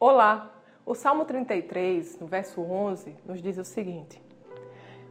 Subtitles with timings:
[0.00, 0.52] Olá!
[0.86, 4.22] O Salmo 33, no verso 11, nos diz o seguinte: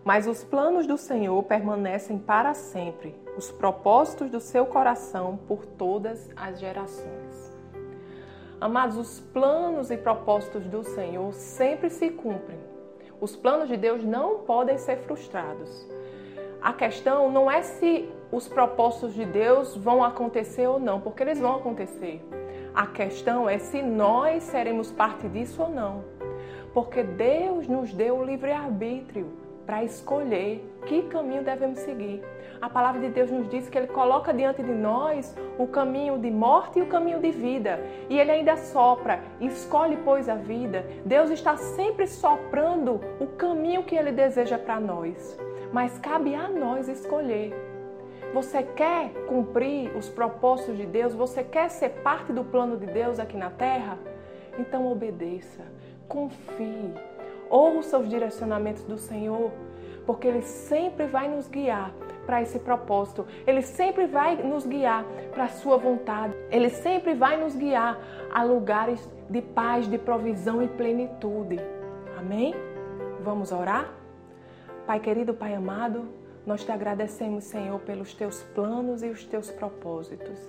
[0.01, 6.29] Mas os planos do Senhor permanecem para sempre, os propósitos do seu coração por todas
[6.37, 7.53] as gerações.
[8.61, 12.57] Amados, os planos e propósitos do Senhor sempre se cumprem.
[13.19, 15.85] Os planos de Deus não podem ser frustrados.
[16.61, 21.41] A questão não é se os propósitos de Deus vão acontecer ou não, porque eles
[21.41, 22.23] vão acontecer.
[22.77, 26.03] A questão é se nós seremos parte disso ou não.
[26.75, 29.33] Porque Deus nos deu o livre-arbítrio
[29.65, 32.23] para escolher que caminho devemos seguir.
[32.61, 36.29] A palavra de Deus nos diz que Ele coloca diante de nós o caminho de
[36.29, 37.79] morte e o caminho de vida.
[38.11, 40.85] E Ele ainda sopra, escolhe, pois, a vida.
[41.03, 45.35] Deus está sempre soprando o caminho que Ele deseja para nós.
[45.73, 47.76] Mas cabe a nós escolher.
[48.33, 51.13] Você quer cumprir os propósitos de Deus?
[51.13, 53.97] Você quer ser parte do plano de Deus aqui na terra?
[54.59, 55.63] Então obedeça,
[56.07, 56.93] confie,
[57.49, 59.51] ouça os direcionamentos do Senhor,
[60.05, 61.91] porque Ele sempre vai nos guiar
[62.25, 63.25] para esse propósito.
[63.45, 66.35] Ele sempre vai nos guiar para a sua vontade.
[66.51, 67.97] Ele sempre vai nos guiar
[68.31, 71.59] a lugares de paz, de provisão e plenitude.
[72.17, 72.53] Amém?
[73.21, 73.93] Vamos orar?
[74.85, 76.07] Pai querido, Pai amado,
[76.47, 80.39] nós te agradecemos, Senhor, pelos teus planos e os teus propósitos.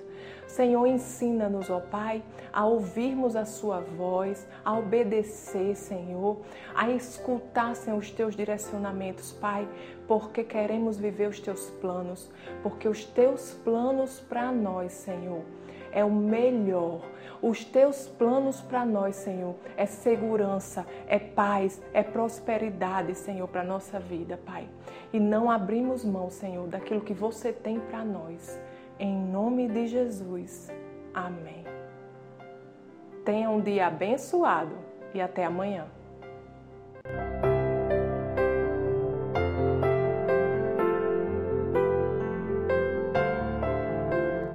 [0.46, 6.40] Senhor, ensina-nos, ó Pai, a ouvirmos a Sua voz, a obedecer, Senhor,
[6.72, 9.68] a escutar, Senhor, os teus direcionamentos, Pai,
[10.06, 12.30] porque queremos viver os teus planos,
[12.62, 15.42] porque os teus planos para nós, Senhor,
[15.90, 17.02] é o melhor.
[17.40, 24.00] Os teus planos para nós, Senhor, é segurança, é paz, é prosperidade, Senhor, para nossa
[24.00, 24.68] vida, Pai.
[25.12, 28.60] E não abrimos mão, Senhor, daquilo que você tem para nós.
[28.98, 30.68] Em nome de Jesus.
[31.14, 31.64] Amém.
[33.24, 34.76] Tenha um dia abençoado
[35.14, 35.86] e até amanhã.